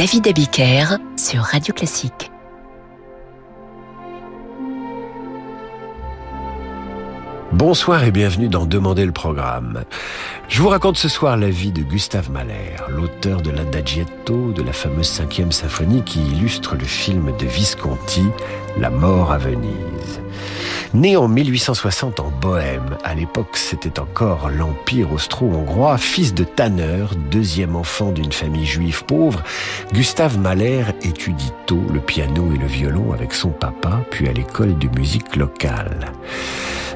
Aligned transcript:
David 0.00 0.28
Abiker 0.28 0.96
sur 1.14 1.42
Radio 1.42 1.74
Classique. 1.74 2.30
Bonsoir 7.52 8.04
et 8.04 8.10
bienvenue 8.10 8.48
dans 8.48 8.64
Demander 8.64 9.04
le 9.04 9.12
programme. 9.12 9.84
Je 10.48 10.62
vous 10.62 10.70
raconte 10.70 10.96
ce 10.96 11.10
soir 11.10 11.36
la 11.36 11.50
vie 11.50 11.70
de 11.70 11.82
Gustave 11.82 12.30
Mahler, 12.30 12.76
l'auteur 12.88 13.42
de 13.42 13.50
l'Adagietto, 13.50 14.52
de 14.52 14.62
la 14.62 14.72
fameuse 14.72 15.06
cinquième 15.06 15.52
symphonie 15.52 16.02
qui 16.02 16.22
illustre 16.28 16.76
le 16.76 16.84
film 16.86 17.36
de 17.36 17.44
Visconti, 17.44 18.24
La 18.78 18.88
mort 18.88 19.32
à 19.32 19.36
Venise. 19.36 20.22
Né 20.92 21.16
en 21.16 21.28
1860 21.28 22.18
en 22.18 22.30
Bohême, 22.30 22.98
à 23.04 23.14
l'époque 23.14 23.56
c'était 23.56 24.00
encore 24.00 24.50
l'Empire 24.50 25.12
austro-hongrois, 25.12 25.98
fils 25.98 26.34
de 26.34 26.42
tanneur, 26.42 27.14
deuxième 27.30 27.76
enfant 27.76 28.10
d'une 28.10 28.32
famille 28.32 28.66
juive 28.66 29.04
pauvre, 29.04 29.44
Gustave 29.92 30.36
Mahler 30.38 30.82
étudie 31.02 31.52
tôt 31.66 31.84
le 31.92 32.00
piano 32.00 32.52
et 32.52 32.58
le 32.58 32.66
violon 32.66 33.12
avec 33.12 33.34
son 33.34 33.50
papa, 33.50 34.00
puis 34.10 34.28
à 34.28 34.32
l'école 34.32 34.78
de 34.78 34.88
musique 34.98 35.36
locale. 35.36 36.10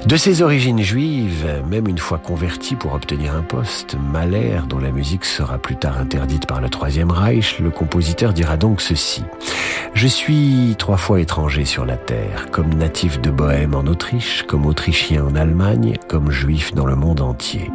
De 0.07 0.19
ses 0.19 0.43
origines 0.43 0.83
juives, 0.83 1.63
même 1.71 1.89
une 1.89 1.97
fois 1.97 2.19
converti 2.19 2.77
pour 2.77 2.93
obtenir 2.93 3.35
un 3.35 3.41
poste, 3.41 3.97
Mahler, 4.13 4.61
dont 4.69 4.79
la 4.79 4.91
musique 4.91 5.25
sera 5.25 5.57
plus 5.57 5.77
tard 5.77 5.99
interdite 5.99 6.47
par 6.47 6.61
le 6.61 6.69
Troisième 6.69 7.11
Reich, 7.11 7.59
le 7.59 7.71
compositeur 7.71 8.35
dira 8.35 8.59
donc 8.59 8.83
ceci. 8.83 9.23
Je 9.95 10.07
suis 10.07 10.75
trois 10.79 10.99
fois 10.99 11.21
étranger 11.21 11.65
sur 11.65 11.87
la 11.87 11.97
terre, 11.97 12.49
comme 12.51 12.75
natif 12.75 13.19
de 13.19 13.31
Bohême 13.31 13.75
en 13.75 13.87
Autriche, 13.87 14.43
comme 14.43 14.67
autrichien 14.67 15.25
en 15.25 15.37
Allemagne, 15.37 15.95
comme 16.07 16.31
juif 16.31 16.75
dans 16.75 16.87
le 16.87 16.97
monde 16.97 17.23
entier. 17.23 17.71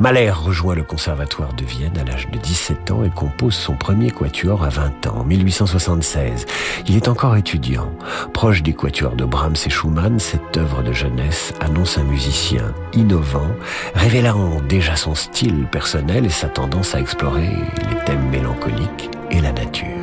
Mahler 0.00 0.30
rejoint 0.30 0.74
le 0.74 0.82
conservatoire 0.82 1.52
de 1.52 1.62
Vienne 1.62 1.98
à 1.98 2.04
l'âge 2.04 2.30
de 2.30 2.38
17 2.38 2.90
ans 2.90 3.04
et 3.04 3.10
compose 3.10 3.52
son 3.52 3.74
premier 3.74 4.10
quatuor 4.10 4.64
à 4.64 4.70
20 4.70 5.06
ans, 5.08 5.18
en 5.18 5.24
1876. 5.24 6.46
Il 6.88 6.96
est 6.96 7.06
encore 7.06 7.36
étudiant. 7.36 7.92
Proche 8.32 8.62
des 8.62 8.72
quatuors 8.72 9.14
de 9.14 9.26
Brahms 9.26 9.56
et 9.66 9.68
Schumann, 9.68 10.18
cette 10.18 10.56
œuvre 10.56 10.82
de 10.82 10.94
jeunesse 10.94 11.52
annonce 11.60 11.98
un 11.98 12.04
musicien 12.04 12.74
innovant, 12.92 13.50
révélant 13.94 14.60
déjà 14.68 14.96
son 14.96 15.14
style 15.14 15.66
personnel 15.70 16.26
et 16.26 16.30
sa 16.30 16.48
tendance 16.48 16.94
à 16.94 17.00
explorer 17.00 17.50
les 17.90 18.04
thèmes 18.04 18.28
mélancoliques 18.30 19.10
et 19.30 19.40
la 19.40 19.52
nature. 19.52 19.99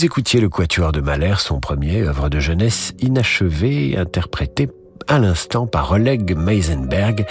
Vous 0.00 0.06
écoutiez 0.06 0.40
le 0.40 0.48
Quatuor 0.48 0.92
de 0.92 1.02
Mahler, 1.02 1.34
son 1.36 1.60
premier 1.60 2.00
œuvre 2.00 2.30
de 2.30 2.40
jeunesse 2.40 2.94
inachevée, 3.00 3.98
interprété 3.98 4.70
à 5.08 5.18
l'instant 5.18 5.66
par 5.66 5.92
Oleg 5.92 6.36
Meisenberg 6.36 7.26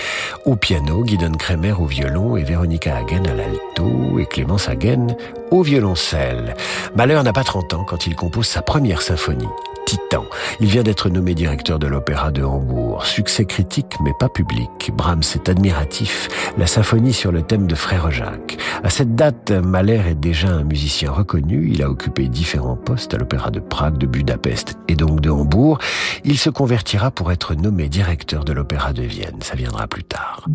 au 0.46 0.56
piano, 0.56 1.04
Guidon 1.04 1.32
Kremer 1.32 1.74
au 1.80 1.86
violon 1.86 2.38
et 2.38 2.44
Véronica 2.44 2.96
Hagen 2.96 3.24
à 3.26 3.34
l'alto 3.34 4.20
et 4.20 4.26
Clémence 4.26 4.70
Hagen 4.70 5.08
au 5.52 5.64
violoncelle. 5.64 6.56
Mahler 6.96 7.22
n'a 7.24 7.34
pas 7.34 7.44
30 7.44 7.74
ans 7.74 7.84
quand 7.84 8.08
il 8.08 8.16
compose 8.16 8.48
sa 8.48 8.62
première 8.62 9.02
symphonie, 9.02 9.48
titan. 9.86 10.26
Il 10.60 10.68
vient 10.68 10.84
d'être 10.84 11.10
nommé 11.10 11.34
directeur 11.34 11.80
de 11.80 11.88
l'Opéra 11.88 12.32
de 12.32 12.44
Hambourg. 12.44 13.06
Succès 13.06 13.46
critique 13.46 13.96
mais 14.04 14.14
pas 14.20 14.30
public. 14.30 14.92
Brahms 14.94 15.24
est 15.34 15.50
admiratif. 15.50 16.30
La 16.58 16.68
symphonie 16.68 17.14
sur 17.14 17.32
le 17.32 17.42
thème 17.42 17.66
de 17.68 17.76
Frère 17.76 18.12
Jacques. 18.12 18.58
À 18.84 18.90
cette 18.90 19.16
date, 19.16 19.52
Mahler 19.52 20.02
est 20.10 20.16
déjà 20.16 20.50
un 20.50 20.64
musicien 20.64 21.12
reconnu. 21.12 21.70
Il 21.72 21.82
a 21.82 21.90
occupé 21.90 22.28
différents 22.28 22.76
postes 22.76 23.14
à 23.14 23.18
l'Opéra 23.18 23.50
de 23.50 23.60
Prague, 23.60 23.98
de 23.98 24.06
Budapest 24.06 24.78
et 24.88 24.96
donc 24.96 25.22
de 25.22 25.30
Hambourg. 25.30 25.80
Il 26.24 26.38
se 26.38 26.50
convertira 26.50 27.12
pour 27.12 27.32
être 27.32 27.56
nommé 27.62 27.90
directeur 27.90 28.46
de 28.46 28.54
l'Opéra 28.54 28.94
de 28.94 29.04
Vienne. 29.04 29.42
Ça 29.42 29.56
viendra 29.56 29.88
plus 29.88 30.04
tard. 30.04 30.46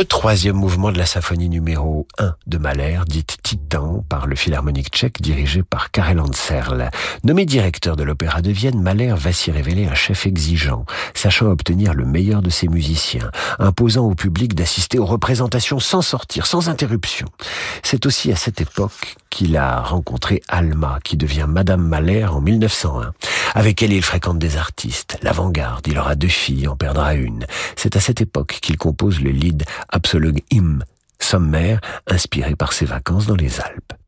Le 0.00 0.06
troisième 0.06 0.56
mouvement 0.56 0.92
de 0.92 0.96
la 0.96 1.04
symphonie 1.04 1.50
numéro 1.50 2.08
1 2.16 2.34
de 2.46 2.56
Mahler, 2.56 3.00
dite 3.06 3.36
Titan, 3.42 4.02
par 4.08 4.26
le 4.26 4.34
philharmonique 4.34 4.88
tchèque 4.88 5.20
dirigé 5.20 5.62
par 5.62 5.90
Karel 5.90 6.20
Anserl. 6.20 6.88
Nommé 7.22 7.44
directeur 7.44 7.96
de 7.96 8.02
l'Opéra 8.02 8.40
de 8.40 8.50
Vienne, 8.50 8.80
Mahler 8.80 9.12
va 9.14 9.30
s'y 9.34 9.50
révéler 9.50 9.84
un 9.84 9.94
chef 9.94 10.26
exigeant, 10.26 10.86
sachant 11.12 11.48
obtenir 11.48 11.92
le 11.92 12.06
meilleur 12.06 12.40
de 12.40 12.48
ses 12.48 12.68
musiciens, 12.68 13.30
imposant 13.58 14.06
au 14.06 14.14
public 14.14 14.54
d'assister 14.54 14.98
aux 14.98 15.04
représentations 15.04 15.80
sans 15.80 16.00
sortir, 16.00 16.46
sans 16.46 16.70
interruption. 16.70 17.26
C'est 17.82 18.06
aussi 18.06 18.32
à 18.32 18.36
cette 18.36 18.62
époque 18.62 19.16
qu'il 19.30 19.56
a 19.56 19.80
rencontré 19.80 20.42
Alma, 20.48 20.98
qui 21.02 21.16
devient 21.16 21.46
Madame 21.48 21.86
Mahler 21.86 22.26
en 22.26 22.40
1901. 22.40 23.12
Avec 23.54 23.82
elle, 23.82 23.92
il 23.92 24.02
fréquente 24.02 24.38
des 24.38 24.56
artistes, 24.56 25.18
l'avant-garde, 25.22 25.86
il 25.86 25.98
aura 25.98 26.14
deux 26.14 26.28
filles, 26.28 26.68
en 26.68 26.76
perdra 26.76 27.14
une. 27.14 27.46
C'est 27.76 27.96
à 27.96 28.00
cette 28.00 28.20
époque 28.20 28.58
qu'il 28.60 28.76
compose 28.76 29.20
le 29.20 29.30
lead 29.30 29.64
Absolug 29.88 30.42
Im, 30.52 30.80
sommaire 31.18 31.80
inspiré 32.06 32.56
par 32.56 32.72
ses 32.72 32.86
vacances 32.86 33.26
dans 33.26 33.36
les 33.36 33.60
Alpes. 33.60 33.99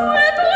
Le 0.00 0.49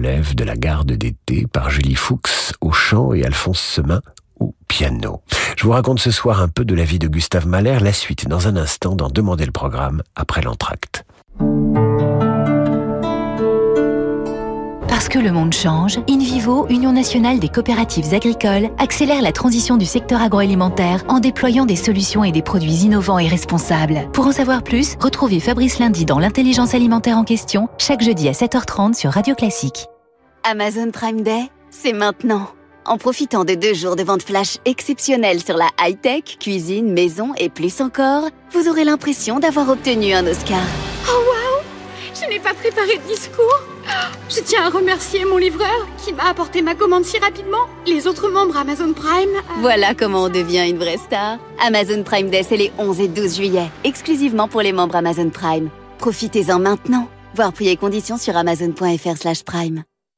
relève 0.00 0.34
de 0.34 0.44
la 0.44 0.56
garde 0.56 0.92
d'été 0.92 1.46
par 1.52 1.68
Julie 1.68 1.94
Fuchs 1.94 2.54
au 2.62 2.72
chant 2.72 3.12
et 3.12 3.22
Alphonse 3.22 3.60
Semin 3.60 4.00
au 4.38 4.54
piano. 4.66 5.20
Je 5.58 5.64
vous 5.64 5.72
raconte 5.72 6.00
ce 6.00 6.10
soir 6.10 6.40
un 6.40 6.48
peu 6.48 6.64
de 6.64 6.74
la 6.74 6.84
vie 6.84 6.98
de 6.98 7.06
Gustave 7.06 7.46
Mahler, 7.46 7.80
la 7.82 7.92
suite 7.92 8.26
dans 8.26 8.48
un 8.48 8.56
instant 8.56 8.96
dans 8.96 9.10
Demander 9.10 9.44
le 9.44 9.52
programme 9.52 10.02
après 10.16 10.40
l'entracte. 10.40 11.04
Parce 14.88 15.10
que 15.10 15.18
le 15.18 15.32
monde 15.32 15.52
change, 15.52 15.98
InVivo, 16.08 16.66
Union 16.70 16.94
nationale 16.94 17.38
des 17.38 17.50
coopératives 17.50 18.14
agricoles, 18.14 18.70
accélère 18.78 19.20
la 19.20 19.32
transition 19.32 19.76
du 19.76 19.84
secteur 19.84 20.22
agroalimentaire 20.22 21.04
en 21.08 21.20
déployant 21.20 21.66
des 21.66 21.76
solutions 21.76 22.24
et 22.24 22.32
des 22.32 22.42
produits 22.42 22.84
innovants 22.84 23.18
et 23.18 23.28
responsables. 23.28 24.08
Pour 24.14 24.26
en 24.26 24.32
savoir 24.32 24.62
plus, 24.62 24.96
retrouvez 24.98 25.40
Fabrice 25.40 25.78
Lundi 25.78 26.06
dans 26.06 26.18
l'intelligence 26.18 26.74
alimentaire 26.74 27.18
en 27.18 27.24
question, 27.24 27.68
chaque 27.76 28.02
jeudi 28.02 28.30
à 28.30 28.32
7h30 28.32 28.94
sur 28.94 29.10
Radio 29.10 29.34
Classique. 29.34 29.89
Amazon 30.44 30.90
Prime 30.90 31.22
Day, 31.22 31.50
c'est 31.70 31.92
maintenant. 31.92 32.48
En 32.86 32.96
profitant 32.96 33.44
de 33.44 33.54
deux 33.54 33.74
jours 33.74 33.96
de 33.96 34.02
vente 34.02 34.22
flash 34.22 34.56
exceptionnels 34.64 35.42
sur 35.42 35.56
la 35.56 35.68
high-tech, 35.80 36.38
cuisine, 36.40 36.92
maison 36.92 37.32
et 37.38 37.48
plus 37.48 37.80
encore, 37.80 38.24
vous 38.52 38.68
aurez 38.68 38.84
l'impression 38.84 39.38
d'avoir 39.38 39.68
obtenu 39.68 40.12
un 40.12 40.26
Oscar. 40.26 40.62
Oh 41.08 41.12
waouh 41.12 41.62
Je 42.14 42.28
n'ai 42.28 42.40
pas 42.40 42.54
préparé 42.54 42.96
de 42.96 43.12
discours 43.12 43.60
je 44.28 44.40
tiens 44.40 44.62
à 44.62 44.70
remercier 44.70 45.24
mon 45.24 45.38
livreur 45.38 45.86
qui 46.04 46.12
m'a 46.12 46.28
apporté 46.28 46.62
ma 46.62 46.74
commande 46.74 47.04
si 47.04 47.18
rapidement. 47.18 47.66
Les 47.86 48.06
autres 48.06 48.28
membres 48.28 48.56
Amazon 48.56 48.92
Prime. 48.92 49.34
Euh, 49.34 49.60
voilà 49.60 49.94
comment 49.94 50.24
on 50.24 50.28
devient 50.28 50.68
une 50.68 50.78
vraie 50.78 50.98
star. 50.98 51.38
Amazon 51.60 52.02
Prime 52.04 52.30
Day, 52.30 52.44
c'est 52.44 52.56
les 52.56 52.70
11 52.78 53.00
et 53.00 53.08
12 53.08 53.36
juillet, 53.36 53.70
exclusivement 53.84 54.48
pour 54.48 54.62
les 54.62 54.72
membres 54.72 54.96
Amazon 54.96 55.30
Prime. 55.30 55.70
Profitez-en 55.98 56.58
maintenant. 56.58 57.08
Voir 57.34 57.52
prix 57.52 57.68
et 57.68 57.76
conditions 57.76 58.18
sur 58.18 58.36
amazon.fr/prime. 58.36 59.82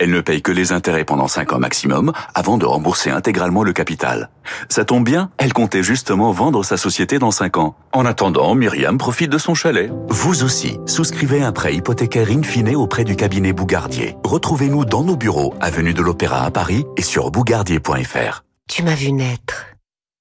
Elle 0.00 0.10
ne 0.10 0.22
paye 0.22 0.40
que 0.40 0.50
les 0.50 0.72
intérêts 0.72 1.04
pendant 1.04 1.28
5 1.28 1.52
ans 1.52 1.58
maximum 1.58 2.12
avant 2.34 2.56
de 2.56 2.64
rembourser 2.64 3.10
intégralement 3.10 3.62
le 3.62 3.74
capital. 3.74 4.30
Ça 4.70 4.86
tombe 4.86 5.04
bien, 5.04 5.30
elle 5.36 5.52
comptait 5.52 5.82
justement 5.82 6.32
vendre 6.32 6.64
sa 6.64 6.78
société 6.78 7.18
dans 7.18 7.30
5 7.30 7.58
ans. 7.58 7.76
En 7.92 8.06
attendant, 8.06 8.54
Myriam 8.54 8.96
profite 8.96 9.30
de 9.30 9.36
son 9.36 9.54
chalet. 9.54 9.92
Vous 10.08 10.42
aussi, 10.42 10.78
souscrivez 10.86 11.42
un 11.42 11.52
prêt 11.52 11.74
hypothécaire 11.74 12.30
in 12.30 12.42
fine 12.42 12.74
auprès 12.74 13.04
du 13.04 13.14
cabinet 13.14 13.52
Bougardier. 13.52 14.16
Retrouvez-nous 14.24 14.86
dans 14.86 15.04
nos 15.04 15.16
bureaux, 15.16 15.52
avenue 15.60 15.92
de 15.92 16.00
l'Opéra 16.00 16.44
à 16.44 16.50
Paris 16.50 16.86
et 16.96 17.02
sur 17.02 17.30
bougardier.fr. 17.30 18.42
Tu 18.70 18.82
m'as 18.82 18.94
vu 18.94 19.12
naître. 19.12 19.66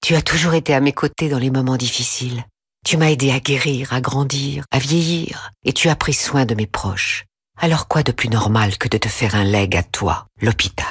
Tu 0.02 0.16
as 0.16 0.22
toujours 0.22 0.56
été 0.56 0.74
à 0.74 0.82
mes 0.82 0.94
côtés 0.94 1.30
dans 1.30 1.40
les 1.40 1.52
moments 1.52 1.78
difficiles. 1.78 2.44
Tu 2.86 2.98
m'as 2.98 3.12
aidé 3.12 3.32
à 3.32 3.40
guérir, 3.40 3.94
à 3.94 4.02
grandir, 4.02 4.66
à 4.72 4.80
vieillir, 4.80 5.52
et 5.64 5.72
tu 5.72 5.88
as 5.88 5.96
pris 5.96 6.14
soin 6.14 6.46
de 6.46 6.56
mes 6.56 6.68
proches. 6.68 7.26
Alors 7.62 7.90
quoi 7.90 8.04
de 8.04 8.14
plus 8.14 8.30
normal 8.30 8.78
que 8.78 8.88
de 8.88 8.98
te 8.98 9.10
faire 9.10 9.36
un 9.36 9.44
leg 9.44 9.76
à 9.76 9.84
toi, 9.84 10.28
l'hôpital? 10.42 10.86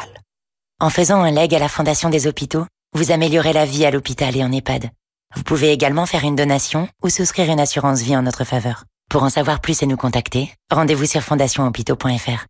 En 0.80 0.90
faisant 0.90 1.22
un 1.22 1.30
leg 1.30 1.54
à 1.54 1.58
la 1.58 1.68
Fondation 1.68 2.10
des 2.10 2.26
hôpitaux, 2.26 2.66
vous 2.94 3.10
améliorez 3.10 3.54
la 3.54 3.64
vie 3.64 3.86
à 3.86 3.90
l'hôpital 3.90 4.36
et 4.36 4.44
en 4.44 4.52
EHPAD. 4.52 4.90
Vous 5.34 5.42
pouvez 5.44 5.72
également 5.72 6.04
faire 6.04 6.24
une 6.24 6.36
donation 6.36 6.86
ou 7.02 7.08
souscrire 7.08 7.50
une 7.50 7.58
assurance 7.60 8.02
vie 8.02 8.16
en 8.16 8.22
notre 8.22 8.44
faveur. 8.44 8.84
Pour 9.08 9.22
en 9.22 9.30
savoir 9.30 9.60
plus 9.60 9.82
et 9.82 9.86
nous 9.86 9.96
contacter, 9.96 10.52
rendez-vous 10.70 11.06
sur 11.06 11.22
fondationhôpitaux.fr. 11.22 12.44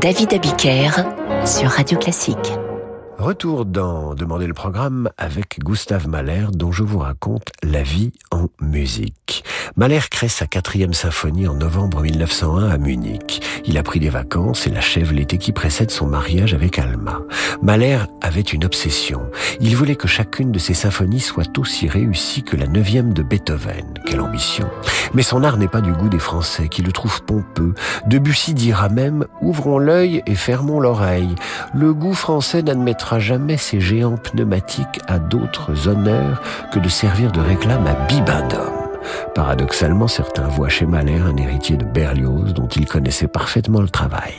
David 0.00 0.34
Abiker 0.34 0.90
sur 1.46 1.70
Radio 1.70 1.98
Classique. 1.98 2.36
Retour 3.20 3.66
dans 3.66 4.14
Demander 4.14 4.46
le 4.46 4.54
programme 4.54 5.10
avec 5.18 5.58
Gustave 5.62 6.08
Mahler 6.08 6.46
dont 6.54 6.72
je 6.72 6.82
vous 6.82 7.00
raconte 7.00 7.52
la 7.62 7.82
vie 7.82 8.12
en 8.30 8.46
musique. 8.62 9.44
Mahler 9.76 10.00
crée 10.10 10.28
sa 10.28 10.46
quatrième 10.46 10.94
symphonie 10.94 11.46
en 11.46 11.52
novembre 11.52 12.00
1901 12.00 12.70
à 12.70 12.78
Munich. 12.78 13.42
Il 13.66 13.76
a 13.76 13.82
pris 13.82 14.00
des 14.00 14.08
vacances 14.08 14.66
et 14.66 14.70
l'achève 14.70 15.12
l'été 15.12 15.36
qui 15.36 15.52
précède 15.52 15.90
son 15.90 16.06
mariage 16.06 16.54
avec 16.54 16.78
Alma. 16.78 17.20
Mahler 17.60 17.98
avait 18.22 18.40
une 18.40 18.64
obsession. 18.64 19.20
Il 19.60 19.76
voulait 19.76 19.96
que 19.96 20.08
chacune 20.08 20.50
de 20.50 20.58
ses 20.58 20.72
symphonies 20.72 21.20
soit 21.20 21.58
aussi 21.58 21.88
réussie 21.88 22.42
que 22.42 22.56
la 22.56 22.66
neuvième 22.66 23.12
de 23.12 23.22
Beethoven. 23.22 23.98
Quelle 24.06 24.22
ambition. 24.22 24.66
Mais 25.12 25.22
son 25.22 25.44
art 25.44 25.58
n'est 25.58 25.68
pas 25.68 25.82
du 25.82 25.92
goût 25.92 26.08
des 26.08 26.18
Français, 26.18 26.68
qui 26.68 26.80
le 26.80 26.92
trouvent 26.92 27.22
pompeux. 27.24 27.74
Debussy 28.06 28.54
dira 28.54 28.88
même, 28.88 29.26
ouvrons 29.42 29.78
l'œil 29.78 30.22
et 30.26 30.34
fermons 30.34 30.80
l'oreille. 30.80 31.34
Le 31.74 31.92
goût 31.92 32.14
français 32.14 32.62
n'admettra 32.62 33.09
jamais 33.18 33.56
ces 33.56 33.80
géants 33.80 34.16
pneumatiques 34.16 35.00
à 35.08 35.18
d'autres 35.18 35.88
honneurs 35.88 36.40
que 36.72 36.78
de 36.78 36.88
servir 36.88 37.32
de 37.32 37.40
réclame 37.40 37.86
à 37.86 37.94
Bibendum. 38.06 38.80
Paradoxalement, 39.34 40.08
certains 40.08 40.48
voient 40.48 40.68
chez 40.68 40.86
Mahler 40.86 41.18
un 41.18 41.36
héritier 41.36 41.76
de 41.76 41.84
Berlioz 41.84 42.52
dont 42.54 42.68
il 42.68 42.86
connaissait 42.86 43.28
parfaitement 43.28 43.80
le 43.80 43.88
travail. 43.88 44.34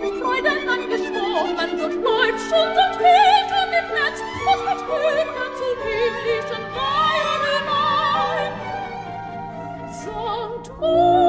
mit 0.00 0.14
Freuden 0.22 0.68
angeschwommen 0.68 1.70
und 1.84 2.02
bleibt 2.02 2.40
schon 2.48 2.68
und 2.68 2.94
Peter 2.98 3.62
mit 3.74 3.86
Netz 3.94 4.18
und 4.50 4.60
mit 4.64 4.80
Köder 4.86 5.48
zu 5.58 5.68
himmlischen 5.84 6.64
Weinen 6.74 7.64
ein. 7.68 8.52
Sankt 9.92 10.66
Ruhe, 10.80 11.27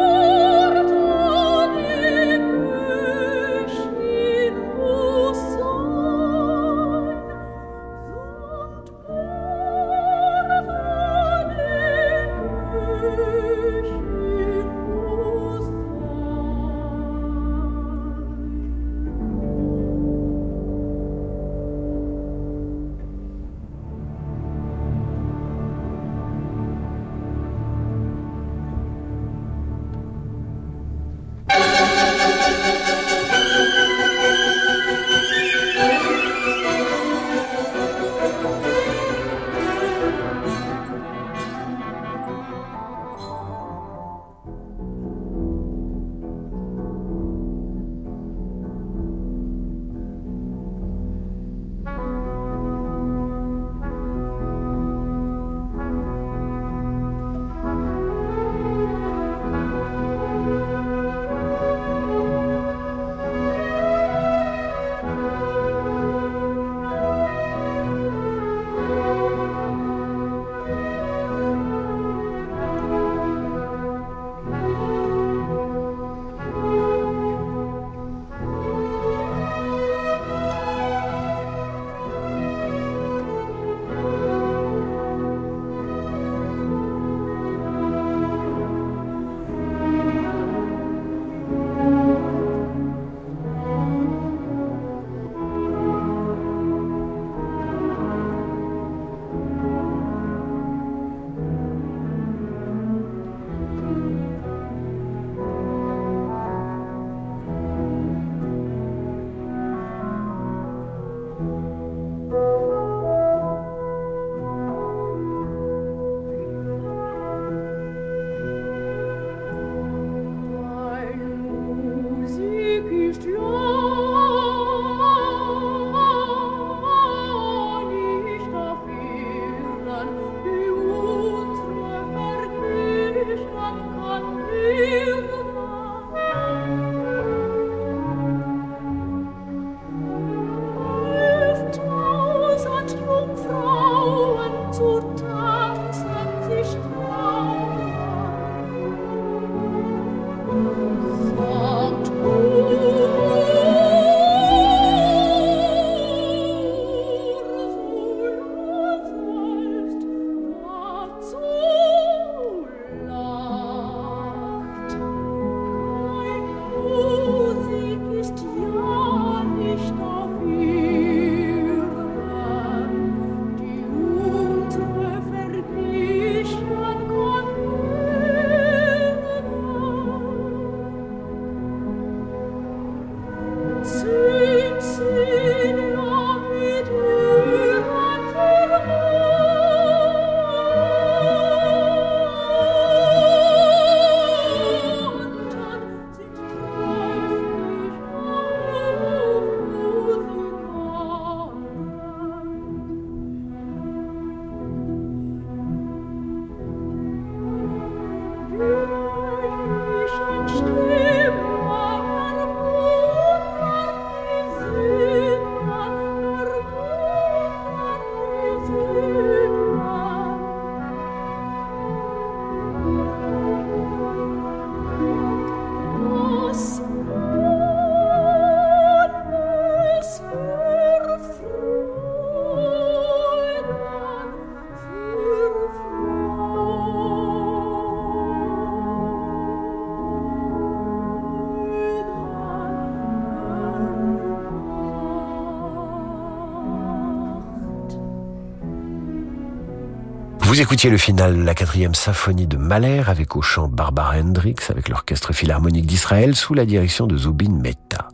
Vous 250.59 250.63
écoutiez 250.63 250.89
le 250.89 250.97
final, 250.97 251.45
la 251.45 251.55
quatrième 251.55 251.95
symphonie 251.95 252.45
de 252.45 252.57
Mahler 252.57 253.03
avec 253.07 253.37
au 253.37 253.41
chant 253.41 253.69
Barbara 253.69 254.17
Hendricks 254.17 254.69
avec 254.69 254.89
l'orchestre 254.89 255.31
philharmonique 255.31 255.85
d'Israël 255.85 256.35
sous 256.35 256.53
la 256.53 256.65
direction 256.65 257.07
de 257.07 257.15
Zubin 257.15 257.61
Mehta. 257.63 258.09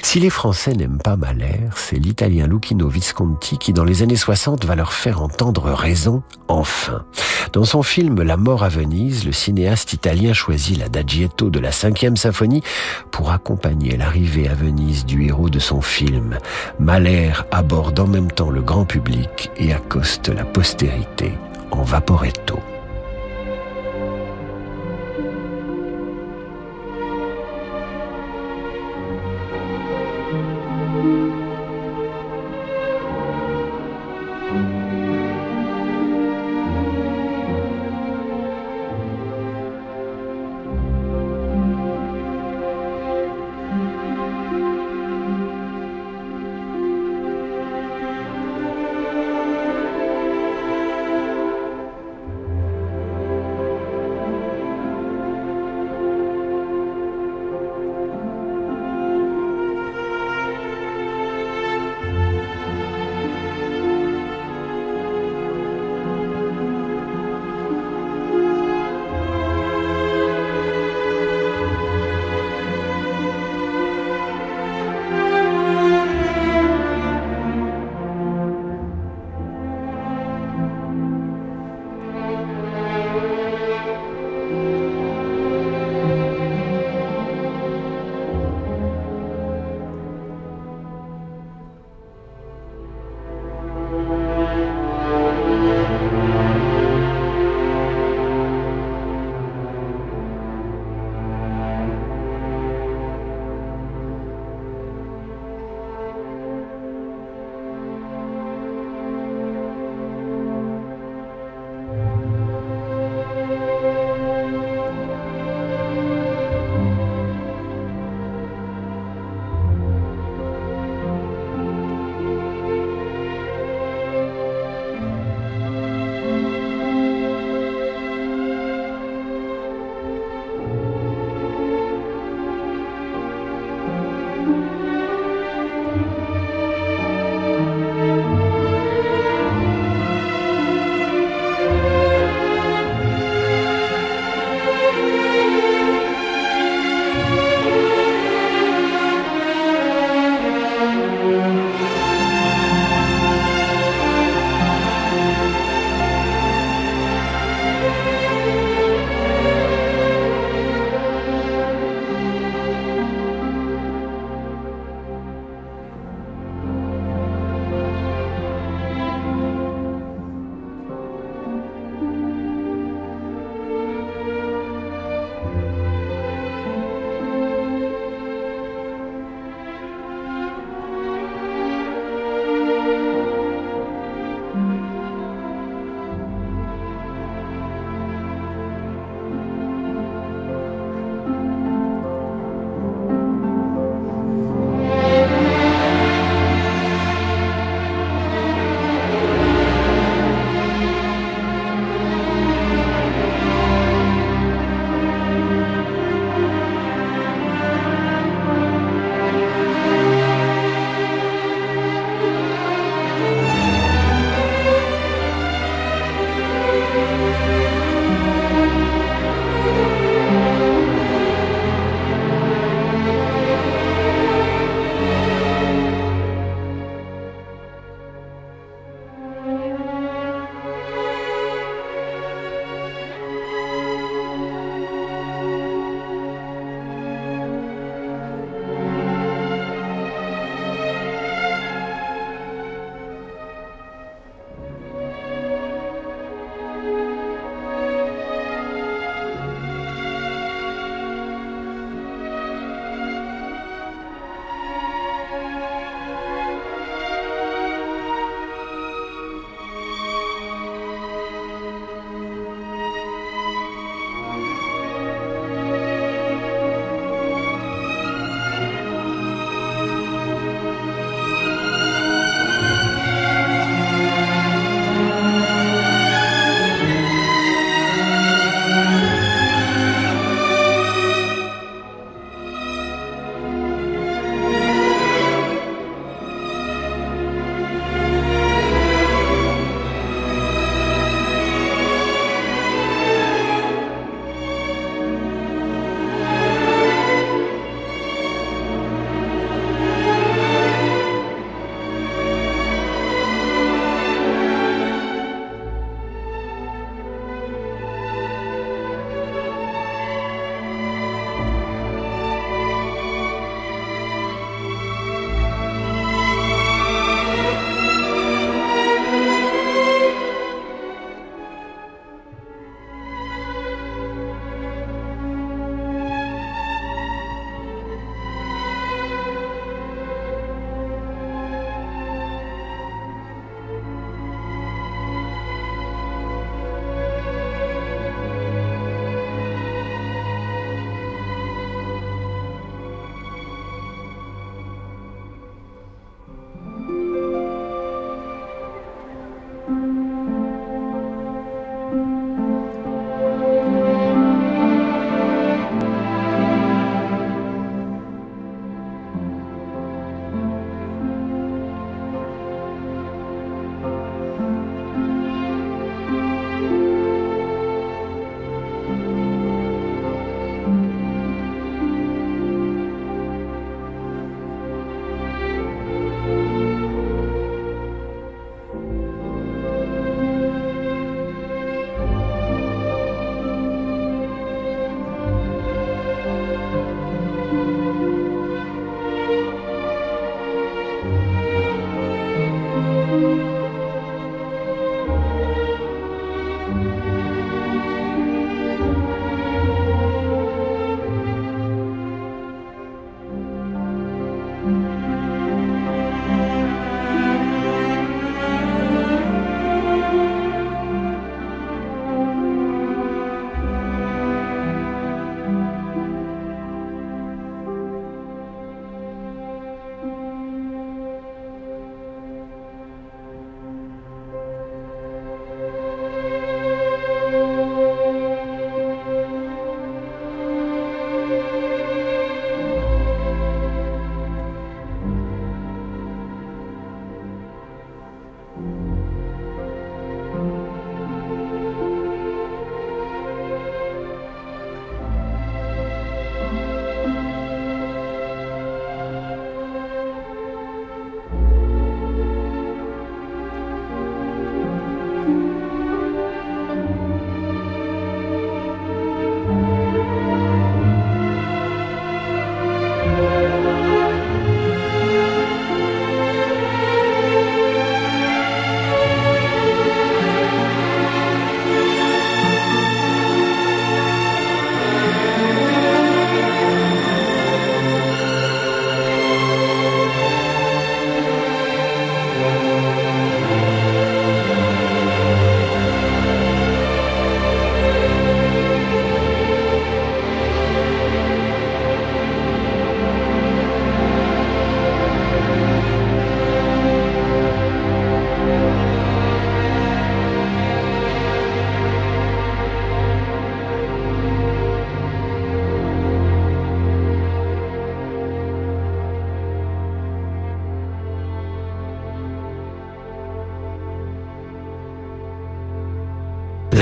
Si 0.00 0.18
les 0.18 0.30
Français 0.30 0.72
n'aiment 0.72 1.02
pas 1.04 1.18
Mahler, 1.18 1.60
c'est 1.76 1.98
l'italien 1.98 2.46
Lucchino 2.46 2.88
Visconti 2.88 3.58
qui, 3.58 3.74
dans 3.74 3.84
les 3.84 4.02
années 4.02 4.16
60, 4.16 4.64
va 4.64 4.74
leur 4.74 4.94
faire 4.94 5.20
entendre 5.20 5.70
raison, 5.70 6.22
enfin. 6.48 7.04
Dans 7.52 7.64
son 7.64 7.82
film 7.82 8.22
La 8.22 8.38
mort 8.38 8.64
à 8.64 8.70
Venise, 8.70 9.26
le 9.26 9.32
cinéaste 9.32 9.92
italien 9.92 10.32
choisit 10.32 10.78
l'adagietto 10.78 11.50
de 11.50 11.60
la 11.60 11.72
cinquième 11.72 12.16
symphonie 12.16 12.62
pour 13.10 13.32
accompagner 13.32 13.98
l'arrivée 13.98 14.48
à 14.48 14.54
Venise 14.54 15.04
du 15.04 15.26
héros 15.26 15.50
de 15.50 15.58
son 15.58 15.82
film. 15.82 16.38
Mahler 16.80 17.32
aborde 17.50 18.00
en 18.00 18.06
même 18.06 18.30
temps 18.30 18.50
le 18.50 18.62
grand 18.62 18.86
public 18.86 19.50
et 19.58 19.74
accoste 19.74 20.30
la 20.30 20.46
postérité 20.46 21.34
vaporetto. 21.82 22.71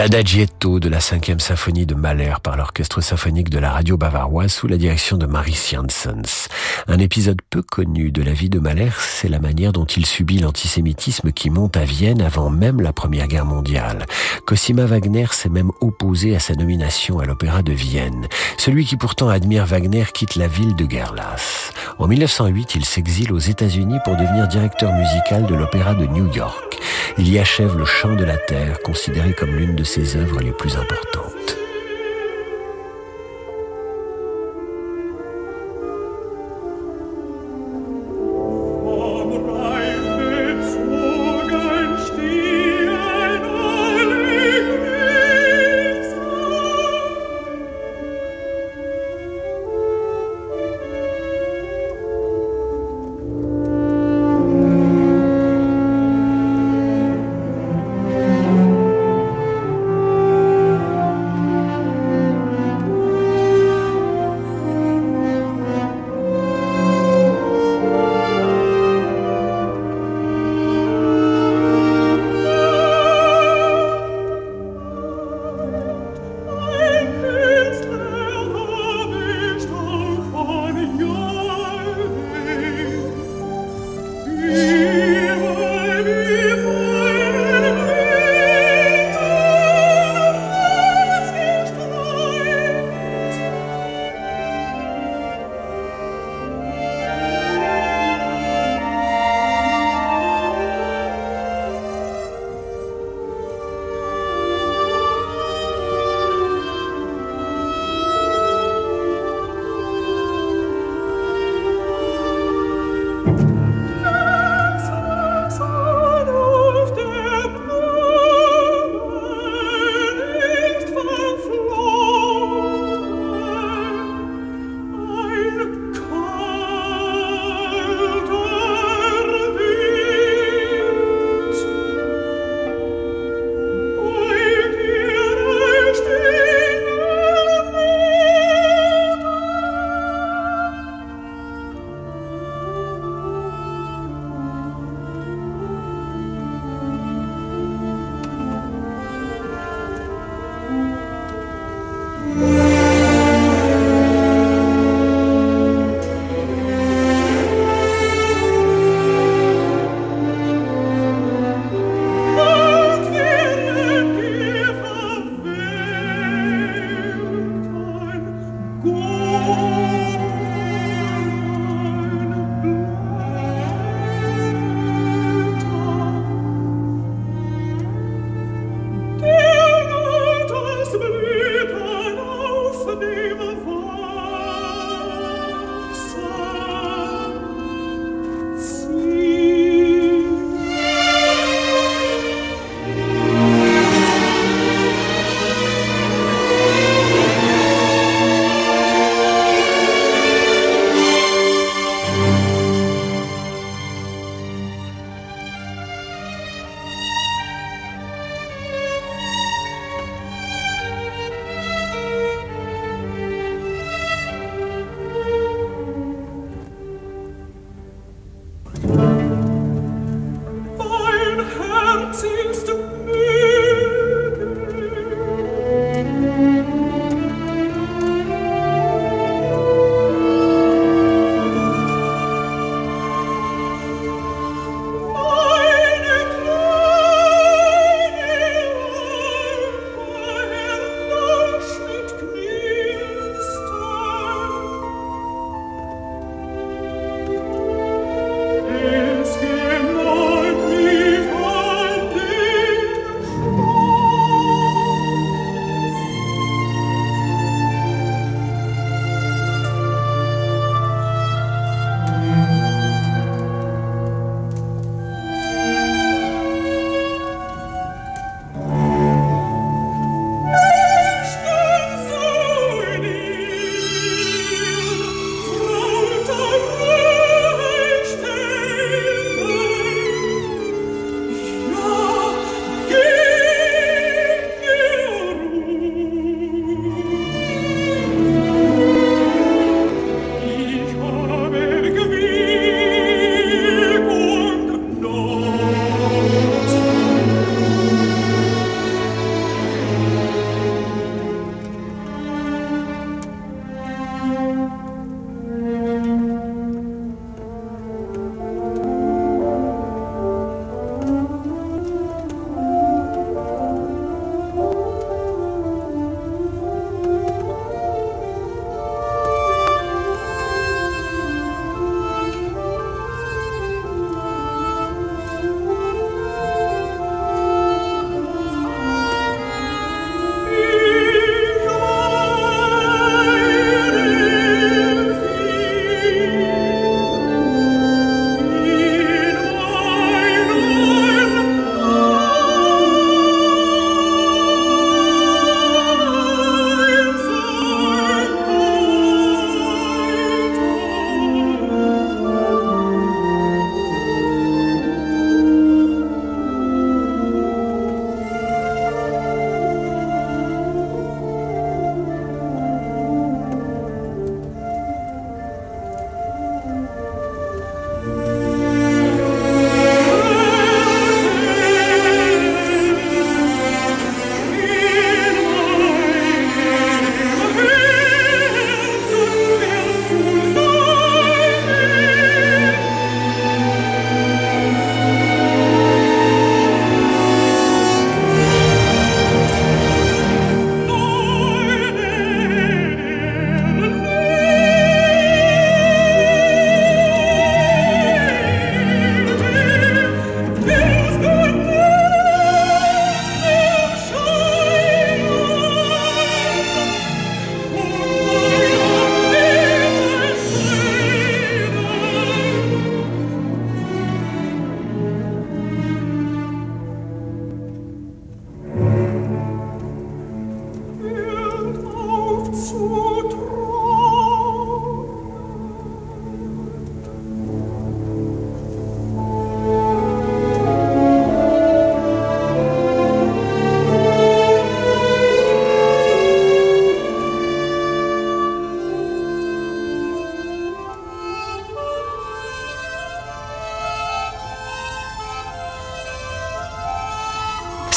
L'adagietto 0.01 0.81
de 0.81 0.89
la 0.89 0.99
cinquième 0.99 1.41
symphonie 1.41 1.85
de 1.85 1.95
Mahler 1.95 2.33
par 2.43 2.57
l'orchestre 2.57 3.03
symphonique 3.03 3.51
de 3.51 3.59
la 3.59 3.71
radio 3.71 3.99
bavaroise 3.99 4.51
sous 4.51 4.67
la 4.67 4.79
direction 4.79 5.19
de 5.19 5.27
Maris 5.27 5.73
Janssens. 5.73 6.49
Un 6.89 6.99
épisode 6.99 7.43
peu 7.51 7.61
connu 7.61 8.11
de 8.11 8.23
la 8.23 8.33
vie 8.33 8.49
de 8.49 8.59
Mahler, 8.59 8.93
c'est 8.99 9.29
la 9.29 9.41
manière 9.41 9.73
dont 9.73 9.85
il 9.85 10.07
subit 10.07 10.39
l'antisémitisme 10.39 11.33
qui 11.33 11.51
monte 11.51 11.77
à 11.77 11.85
Vienne 11.85 12.23
avant 12.23 12.49
même 12.49 12.81
la 12.81 12.95
Première 12.95 13.29
Guerre 13.29 13.45
mondiale. 13.45 14.07
Cosima 14.47 14.87
Wagner 14.87 15.27
s'est 15.33 15.51
même 15.51 15.71
opposé 15.83 16.35
à 16.35 16.39
sa 16.39 16.55
nomination 16.55 17.19
à 17.19 17.27
l'Opéra 17.27 17.61
de 17.61 17.73
Vienne. 17.73 18.27
Celui 18.57 18.87
qui 18.87 18.97
pourtant 18.97 19.29
admire 19.29 19.67
Wagner 19.67 20.07
quitte 20.15 20.37
la 20.37 20.49
ville 20.49 20.77
de 20.77 20.91
Gerlas. 20.91 21.75
En 21.99 22.09
1908, 22.09 22.75
il 22.75 22.87
s'exile 22.87 23.35
aux 23.35 23.39
États-Unis 23.39 23.99
pour 24.05 24.17
devenir 24.17 24.49
directeur 24.49 24.95
musical 24.95 25.45
de 25.45 25.55
l'Opéra 25.55 25.95
de 25.95 26.07
New 26.07 26.33
York. 26.33 26.70
Il 27.19 27.33
y 27.33 27.39
achève 27.39 27.77
le 27.77 27.85
chant 27.85 28.15
de 28.15 28.25
la 28.25 28.37
terre, 28.37 28.81
considéré 28.81 29.33
comme 29.33 29.57
l'une 29.57 29.75
de 29.75 29.85
ses 29.85 30.17
œuvres 30.17 30.41
les 30.41 30.53
plus 30.53 30.77
importantes. 30.77 31.60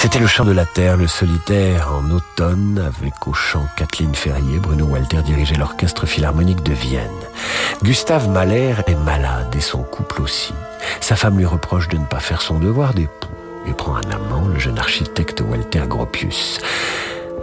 C'était 0.03 0.19
le 0.19 0.27
chant 0.27 0.43
de 0.43 0.51
la 0.51 0.65
terre, 0.65 0.97
le 0.97 1.07
solitaire 1.07 1.93
en 1.93 2.11
automne, 2.11 2.83
avec 2.85 3.25
au 3.25 3.31
chant 3.31 3.69
Kathleen 3.77 4.13
Ferrier. 4.13 4.59
Bruno 4.59 4.83
Walter 4.83 5.21
dirigeait 5.23 5.55
l'orchestre 5.55 6.05
philharmonique 6.05 6.61
de 6.61 6.73
Vienne. 6.73 7.09
Gustave 7.83 8.27
Mahler 8.27 8.75
est 8.85 8.95
malade 8.95 9.55
et 9.55 9.61
son 9.61 9.81
couple 9.81 10.21
aussi. 10.21 10.53
Sa 10.99 11.15
femme 11.15 11.37
lui 11.37 11.45
reproche 11.45 11.87
de 11.87 11.95
ne 11.95 12.05
pas 12.05 12.19
faire 12.19 12.41
son 12.41 12.59
devoir 12.59 12.93
d'époux 12.93 13.29
et 13.65 13.71
prend 13.71 13.95
un 13.95 14.11
amant, 14.11 14.45
le 14.49 14.59
jeune 14.59 14.77
architecte 14.77 15.39
Walter 15.39 15.83
Gropius. 15.87 16.59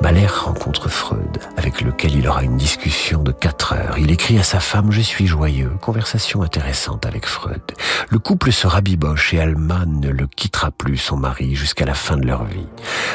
Mahler 0.03 0.27
rencontre 0.27 0.89
Freud, 0.89 1.39
avec 1.59 1.83
lequel 1.83 2.15
il 2.15 2.27
aura 2.27 2.43
une 2.43 2.57
discussion 2.57 3.23
de 3.23 3.33
quatre 3.33 3.75
heures. 3.75 3.99
Il 3.99 4.11
écrit 4.11 4.39
à 4.39 4.43
sa 4.43 4.59
femme 4.59 4.91
Je 4.91 5.03
suis 5.03 5.27
joyeux. 5.27 5.73
Conversation 5.83 6.43
intéressante 6.43 7.05
avec 7.05 7.27
Freud. 7.27 7.61
Le 8.09 8.19
couple 8.19 8.51
se 8.51 8.67
rabiboche 8.67 9.35
et 9.35 9.41
Alma 9.41 9.85
ne 9.87 10.09
le 10.09 10.27
quittera 10.27 10.71
plus, 10.71 10.97
son 10.97 11.19
mari, 11.19 11.55
jusqu'à 11.55 11.85
la 11.85 11.93
fin 11.93 12.17
de 12.17 12.27
leur 12.27 12.45
vie. 12.45 12.67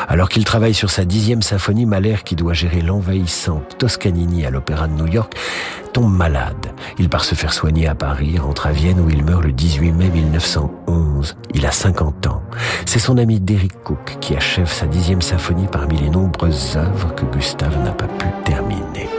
Alors 0.08 0.30
qu'il 0.30 0.46
travaille 0.46 0.76
sur 0.76 0.92
sa 0.92 1.06
dixième 1.06 1.42
symphonie, 1.42 1.88
Mahler, 1.88 2.18
qui 2.24 2.36
doit 2.36 2.54
gérer 2.54 2.82
l'envahissante 2.82 3.80
Toscanini 3.80 4.46
à 4.46 4.52
l'Opéra 4.52 4.88
de 4.88 4.94
New 4.94 5.08
York, 5.08 5.34
tombe 5.92 6.14
malade. 6.14 6.74
Il 7.00 7.10
part 7.10 7.24
se 7.24 7.36
faire 7.36 7.54
soigner 7.54 7.88
à 7.88 7.96
Paris, 7.96 8.38
rentre 8.38 8.68
à 8.68 8.72
Vienne 8.72 9.00
où 9.00 9.10
il 9.10 9.24
meurt 9.24 9.44
le 9.44 9.54
18 9.54 9.92
mai 9.94 10.10
1911. 10.10 11.38
Il 11.54 11.66
a 11.66 11.72
50 11.72 12.28
ans. 12.28 12.44
C'est 12.86 13.00
son 13.00 13.18
ami 13.18 13.40
Derek 13.40 13.82
Cook 13.84 14.18
qui 14.20 14.36
achève 14.36 14.70
sa 14.70 14.88
dixième 14.88 15.22
symphonie 15.22 15.68
parmi 15.72 15.98
les 15.98 16.10
nombreuses 16.10 16.75
œuvres 16.78 17.14
que 17.16 17.26
Gustave 17.26 17.78
n'a 17.84 17.92
pas 17.92 18.08
pu 18.08 18.26
terminer. 18.44 19.10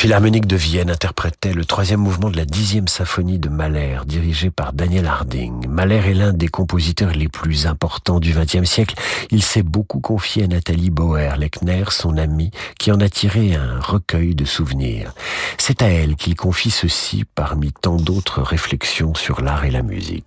Philharmonique 0.00 0.46
de 0.46 0.56
Vienne 0.56 0.88
interprétait 0.88 1.52
le 1.52 1.66
troisième 1.66 2.00
mouvement 2.00 2.30
de 2.30 2.36
la 2.38 2.46
dixième 2.46 2.88
symphonie 2.88 3.38
de 3.38 3.50
Mahler, 3.50 3.98
dirigé 4.06 4.50
par 4.50 4.72
Daniel 4.72 5.06
Harding. 5.06 5.68
Mahler 5.68 5.96
est 5.96 6.14
l'un 6.14 6.32
des 6.32 6.48
compositeurs 6.48 7.12
les 7.12 7.28
plus 7.28 7.66
importants 7.66 8.18
du 8.18 8.32
XXe 8.32 8.64
siècle. 8.64 8.94
Il 9.30 9.42
s'est 9.42 9.62
beaucoup 9.62 10.00
confié 10.00 10.44
à 10.44 10.46
Nathalie 10.46 10.88
Bauer-Lechner, 10.88 11.84
son 11.90 12.16
amie, 12.16 12.50
qui 12.78 12.90
en 12.90 13.00
a 13.00 13.10
tiré 13.10 13.54
un 13.54 13.78
recueil 13.78 14.34
de 14.34 14.46
souvenirs. 14.46 15.12
C'est 15.58 15.82
à 15.82 15.88
elle 15.88 16.16
qu'il 16.16 16.34
confie 16.34 16.70
ceci 16.70 17.26
parmi 17.34 17.70
tant 17.70 17.96
d'autres 17.96 18.40
réflexions 18.40 19.14
sur 19.14 19.42
l'art 19.42 19.66
et 19.66 19.70
la 19.70 19.82
musique. 19.82 20.24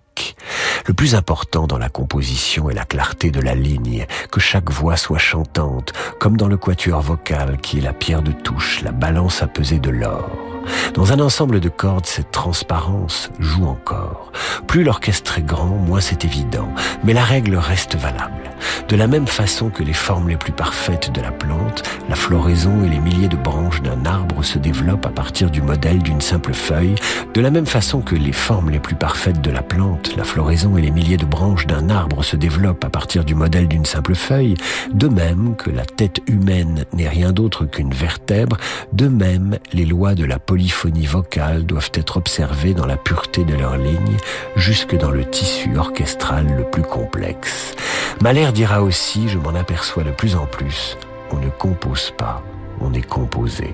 Le 0.86 0.94
plus 0.94 1.16
important 1.16 1.66
dans 1.68 1.78
la 1.78 1.90
composition 1.90 2.70
est 2.70 2.74
la 2.74 2.86
clarté 2.86 3.32
de 3.32 3.40
la 3.40 3.56
ligne, 3.56 4.06
que 4.32 4.40
chaque 4.40 4.70
voix 4.70 4.98
soit 4.98 5.18
chantante, 5.18 5.94
comme 6.20 6.38
dans 6.38 6.48
le 6.48 6.58
quatuor 6.58 7.02
vocal 7.02 7.58
qui 7.62 7.80
est 7.80 7.82
la 7.82 7.94
pierre 7.94 8.22
de 8.22 8.32
touche, 8.32 8.82
la 8.82 8.92
balance 8.92 9.42
à 9.42 9.48
peser 9.48 9.80
de 9.80 9.90
l'or. 9.90 10.53
Dans 10.94 11.12
un 11.12 11.20
ensemble 11.20 11.60
de 11.60 11.70
cordes, 11.70 12.06
cette 12.06 12.32
transparence 12.32 13.30
joue 13.40 13.66
encore. 13.66 14.32
Plus 14.68 14.84
l'orchestre 14.84 15.40
est 15.40 15.46
grand, 15.46 15.66
moins 15.66 16.02
c'est 16.02 16.26
évident, 16.26 16.70
mais 17.04 17.14
la 17.14 17.24
règle 17.24 17.56
reste 17.56 17.96
valable. 17.96 18.44
De 18.88 18.96
la 18.96 19.08
même 19.08 19.28
façon 19.28 19.70
que 19.70 19.84
les 19.84 19.94
formes 19.94 20.30
les 20.30 20.38
plus 20.38 20.52
parfaites 20.52 21.12
de 21.12 21.22
la 21.22 21.32
plante, 21.32 21.84
la 22.10 22.16
floraison 22.16 22.84
et 22.84 22.90
les 22.90 23.00
milliers 23.00 23.28
de 23.28 23.36
branches 23.36 23.82
d'un 23.82 24.06
arbre 24.06 24.44
se 24.44 24.60
développent 24.60 25.06
à 25.06 25.10
partir 25.10 25.50
du 25.50 25.62
modèle 25.62 26.02
d'une 26.04 26.22
simple 26.22 26.54
feuille, 26.54 26.96
de 27.34 27.42
la 27.42 27.50
même 27.50 27.66
façon 27.66 28.02
que 28.02 28.16
les 28.16 28.34
formes 28.34 28.70
les 28.70 28.80
plus 28.80 28.96
parfaites 28.96 29.42
de 29.42 29.52
la 29.52 29.62
plante, 29.62 30.16
la 30.16 30.24
floraison 30.24 30.78
et 30.78 30.82
les 30.82 30.92
milliers 30.92 31.18
de 31.18 31.26
branches 31.26 31.66
d'un 31.66 31.90
arbre 31.90 32.24
se 32.24 32.36
développent 32.36 32.84
à 32.86 32.90
partir 32.90 33.26
du 33.26 33.36
modèle 33.36 33.68
d'une 33.68 33.86
simple 33.86 34.16
feuille, 34.16 34.56
de 34.94 35.08
même 35.08 35.56
que 35.56 35.70
la 35.70 35.86
tête 35.86 36.20
humaine 36.28 36.86
n'est 36.94 37.10
rien 37.10 37.32
d'autre 37.32 37.66
qu'une 37.66 37.94
vertèbre, 37.94 38.58
de 38.92 39.08
même 39.08 39.58
les 39.74 39.86
lois 39.86 40.16
de 40.16 40.26
la 40.26 40.40
polyphonie 40.54 41.08
vocale 41.08 41.66
doivent 41.66 41.90
être 41.96 42.18
observées 42.18 42.76
dans 42.76 42.86
la 42.86 42.96
pureté 42.96 43.44
de 43.44 43.56
leurs 43.56 43.76
lignes, 43.76 44.18
jusque 44.56 44.96
dans 44.96 45.10
le 45.10 45.26
tissu 45.26 45.76
orchestral 45.76 46.46
le 46.56 46.64
plus 46.64 46.84
complexe. 46.84 47.74
Mahler 48.22 48.52
dira 48.52 48.84
aussi, 48.84 49.30
je 49.30 49.40
m'en 49.40 49.56
aperçois 49.56 50.04
de 50.04 50.12
plus 50.12 50.36
en 50.36 50.46
plus, 50.46 50.96
on 51.32 51.38
ne 51.38 51.50
compose 51.50 52.14
pas, 52.20 52.44
on 52.82 52.94
est 52.94 53.02
composé. 53.02 53.74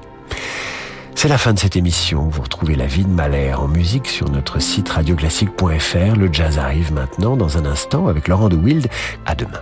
C'est 1.16 1.28
la 1.28 1.38
fin 1.38 1.52
de 1.52 1.60
cette 1.60 1.76
émission. 1.76 2.30
Vous 2.30 2.44
retrouvez 2.44 2.76
la 2.76 2.86
vie 2.86 3.04
de 3.04 3.10
Mahler 3.10 3.54
en 3.56 3.68
musique 3.68 4.08
sur 4.08 4.30
notre 4.30 4.62
site 4.62 4.88
radioclassique.fr. 4.88 6.16
Le 6.16 6.32
jazz 6.32 6.60
arrive 6.60 6.94
maintenant 6.94 7.36
dans 7.36 7.58
un 7.58 7.66
instant 7.66 8.08
avec 8.08 8.30
Laurent 8.30 8.48
de 8.48 8.56
Wild. 8.56 8.88
À 9.26 9.36
demain. 9.36 9.60